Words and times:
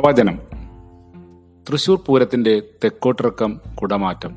പ്രവചനം. 0.00 0.38
തൃശൂർ 1.70 2.02
പൂരത്തിന്റെ 2.06 2.62
തെക്കോട്ടിറക്കം 2.84 3.60
കുടമാറ്റം. 3.82 4.36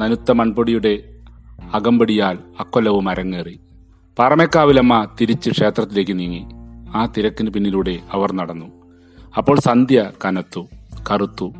നനുത്ത 0.00 0.32
മൺപൊടിയുടെ 0.32 1.02
അകമ്പടിയാൽ 1.74 2.38
അക്കൊല്ലവും 2.60 3.08
അരങ്ങേറി. 3.08 3.60
പാറമേക്കാവിലമ്മ 4.18 5.08
തിരിച്ച് 5.20 5.50
ക്ഷേത്രത്തിലേക്ക് 5.50 6.18
നീങ്ങി. 6.18 6.46
ആ 6.94 7.06
തിരക്കിന് 7.06 7.50
പിന്നിലൂടെ 7.50 7.98
അവർ 8.12 8.32
നടന്നു. 8.32 8.66
അപ്പോൾ 9.36 9.58
സന്ധ്യ 9.58 10.10
കനത്തു 10.24 10.68
കറുത്തു. 11.10 11.52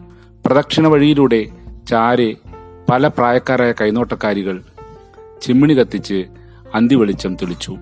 പ്രദക്ഷിണ 0.46 0.86
വഴിയിലൂടെ 0.86 1.46
ചാരെ 1.89 2.36
പല 2.91 3.09
പ്രായക്കാരായ 3.09 3.73
കൈനോട്ടക്കാരികൾ 3.73 4.62
ചിമ്മിണി 5.43 5.75
കത്തിച്ച് 5.75 6.27
അന്തി 6.75 6.95
വെളിച്ചം 6.95 7.34
തെളിച്ചു. 7.34 7.77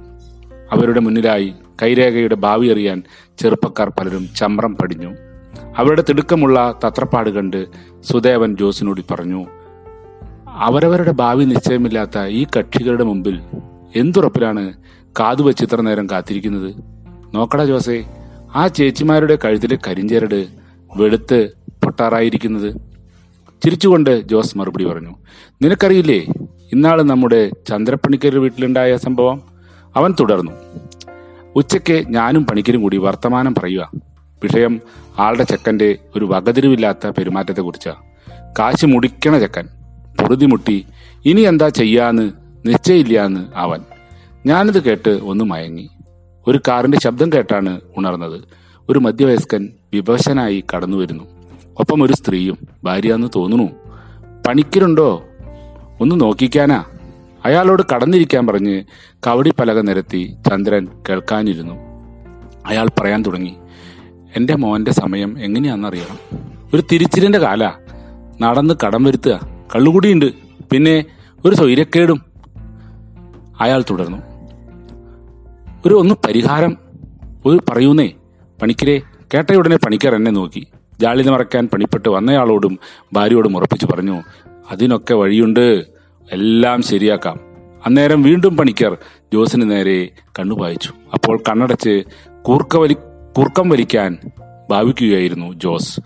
അവരുടെ 0.72 1.00
മുന്നിലായി 1.00 1.54
കൈരേഖയുടെ 1.82 2.34
ഭാവി 2.34 2.68
അറിയാൻ 2.68 3.02
ചെറുപ്പക്കാർ 3.38 3.88
പലരും 3.88 4.34
ചമ്രം 4.34 4.76
പടിഞ്ഞു. 4.76 5.29
അവരുടെ 5.78 6.04
തിടുക്കമുള്ള 6.08 6.74
തത്രപ്പാട് 6.84 7.30
കണ്ട് 7.30 7.66
സുദേവൻ 8.02 8.56
ജോസിനോട് 8.56 9.00
പറഞ്ഞു 9.10 9.46
അവരവരുടെ 10.48 11.10
ഭാവി 11.10 11.44
നിശ്ചയമില്ലാത്ത 11.44 12.18
ഈ 12.24 12.46
കക്ഷികളുടെ 12.56 13.04
മുമ്പിൽ 13.04 13.40
എന്തുറപ്പിലാണ് 13.96 14.72
കാതുവച്ച് 15.20 15.64
ഇത്ര 15.64 15.80
നേരം 15.80 16.10
കാത്തിരിക്കുന്നത്? 16.10 16.74
നോക്കടാ 17.34 17.64
ജോസേ 17.64 18.04
ആ 18.54 18.66
ചേച്ചിമാരുടെ 18.66 19.38
കഴുത്തിലെ 19.44 19.78
കരിഞ്ചേരട് 19.86 20.46
വെളുത്ത് 20.96 21.52
പൊട്ടാറായിരിക്കുന്നത്. 21.84 22.70
ചിരിച്ചുകൊണ്ട് 23.64 24.20
ജോസ് 24.28 24.58
മറുപടി 24.58 24.84
പറഞ്ഞു 24.84 25.14
നിനക്കറിയില്ലേ 25.62 26.26
ഇന്നാൾ 26.72 27.02
നമ്മുടെ 27.02 27.50
ചന്ദ്രപ്പണിക്കരുടെ 27.68 28.40
വീട്ടിലുണ്ടായ 28.40 28.96
സംഭവം? 28.96 29.42
അവൻ 29.96 30.14
തുടർന്നു 30.20 30.52
ഉച്ചയ്ക്ക് 31.56 32.08
ഞാനും 32.08 32.46
പണിക്കരും 32.46 32.82
കൂടി 32.82 32.96
വർത്തമാനം 32.96 33.54
പറയുക. 33.54 34.09
വിഷയം 34.42 34.80
ആളുടെ 35.18 35.42
ചെക്കന്റെ 35.42 35.98
ഒരു 36.16 36.24
വകതിരിവില്ലാത്ത 36.24 37.06
പെരുമാറ്റത്തെ 37.06 37.60
കുറിച്ചാ 37.60 37.94
കാശ് 38.58 38.86
മുടിക്കണ 38.86 39.38
ചെക്കൻ 39.38 39.68
പൊറുതിമുട്ടി 40.20 40.86
ഇനി 41.24 41.40
എന്താ 41.40 41.68
ചെയ്യാന്ന് 41.68 42.32
നിശ്ചയില്ലാന്ന് 42.66 43.46
അവൻ. 43.56 43.80
ഞാനിത് 44.46 44.82
കേട്ട് 44.82 45.10
ഒന്ന് 45.10 45.44
മയങ്ങി. 45.44 45.90
ഒരു 46.46 46.60
കാറിന്റെ 46.68 46.98
ശബ്ദം 47.00 47.32
കേട്ടാണ് 47.32 47.80
ഉണർന്നത്. 47.96 48.40
ഒരു 48.88 48.98
മധ്യവയസ്കൻ 48.98 49.68
വിവശനായി 49.92 50.64
കടന്നു 50.74 50.96
വരുന്നു. 50.96 51.24
ഒപ്പം 51.78 52.02
ഒരു 52.02 52.12
സ്ത്രീയും 52.12 52.58
ഭാര്യയാന്ന് 52.84 53.28
തോന്നുന്നു. 53.36 53.70
പണിക്കരുണ്ടോ? 54.48 55.22
ഒന്ന് 56.00 56.20
നോക്കിക്കാനാ. 56.20 56.84
അയാളോട് 57.44 57.82
കടന്നിരിക്കാൻ 57.94 58.46
പറഞ്ഞ് 58.46 58.84
കവടി 59.26 59.50
പലക 59.50 59.80
നിരത്തി 59.80 60.36
ചന്ദ്രൻ 60.50 60.88
കേൾക്കാനിരുന്നു. 61.08 61.74
അയാൾ 62.66 62.88
പറയാൻ 63.00 63.22
തുടങ്ങി. 63.22 63.56
എന്റെ 64.36 64.56
മോന്റെ 64.56 64.90
സമയം 64.90 65.38
എങ്ങനെയാണെന്നറിയണം. 65.38 66.38
ഒരു 66.74 66.82
തിരിച്ചിലിന്റെ 66.92 67.38
കാല. 67.38 67.72
നടന്ന് 68.40 68.74
കടം 68.86 69.04
വരുത്തുക. 69.04 69.40
കള്ളുകൂടിയുണ്ട്. 69.74 70.26
പിന്നെ 70.72 71.04
ഒരു 71.44 71.54
സ്വൈരക്കേടും 71.54 72.22
അയാൾ 73.60 73.84
തുടർന്നു. 73.90 74.18
ഒരു 75.86 75.94
ഒന്ന് 75.94 76.14
പരിഹാരം 76.26 76.76
ഒരു 77.46 77.60
പറയൂന്നേ. 77.70 78.08
പണിക്കരെ 78.62 79.00
കേട്ടയുടനെ 79.34 79.76
പണിക്കർ 79.76 80.14
എന്നെ 80.14 80.30
നോക്കി. 80.30 80.66
ജാളിത 81.00 81.28
മറക്കാൻ 81.28 81.68
പണിപ്പെട്ട് 81.72 82.08
വന്നയാളോടും 82.08 82.78
ഭാര്യയോടും 83.12 83.56
ഉറപ്പിച്ചു 83.56 83.86
പറഞ്ഞു 83.86 84.22
അതിനൊക്കെ 84.70 85.14
വഴിയുണ്ട്. 85.14 85.84
എല്ലാം 86.32 86.82
ശരിയാക്കാം. 86.82 87.40
അന്നേരം 87.86 88.22
വീണ്ടും 88.22 88.56
പണിക്കർ 88.56 88.96
ജോസിന് 89.32 89.70
നേരെ 89.70 90.08
കണ്ണുപായിച്ചു. 90.38 90.92
അപ്പോൾ 91.14 91.42
കണ്ണടച്ച് 91.48 92.02
കൂർക്ക 92.42 92.76
വലി 92.76 92.96
കൂർക്കം 93.40 93.68
വലിക്കാൻ 93.68 94.18
ഭാവിക്കുകയായിരുന്നു 94.70 95.52
ജോസ്. 95.52 96.00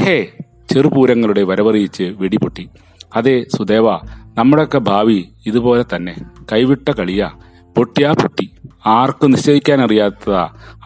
ഠേ 0.00 0.32
ചെറുപൂരങ്ങളുടെ 0.70 1.42
വരവറിയിച്ച് 1.42 2.02
വെടിപൊട്ടി. 2.02 2.68
അതെ 3.16 3.44
സുദേവ 3.56 3.94
നമ്മുടെയൊക്കെ 4.38 4.78
ഭാവി 4.78 5.24
ഇതുപോലെ 5.46 5.84
തന്നെ. 5.96 6.16
കൈവിട്ട 6.52 6.90
കളിയ. 6.90 7.30
പൊട്ടിയാ 7.76 8.12
പൊട്ടി. 8.12 8.50
ആർക്കും 8.86 9.30
നിശ്ചയിക്കാൻ 9.30 9.80
അറിയാത്ത 9.80 10.30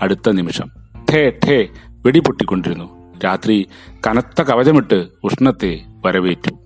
അടുത്ത 0.00 0.30
നിമിഷം. 0.30 0.70
ഠേ 1.12 1.32
ഠേ 1.48 1.68
വെടിപൊട്ടിക്കൊണ്ടിരുന്നു. 1.90 3.12
രാത്രി 3.24 3.66
കനത്ത 4.06 4.42
കവചമിട്ട് 4.42 5.08
ഉഷ്ണത്തെ 5.24 5.80
വരവേറ്റു. 6.06 6.65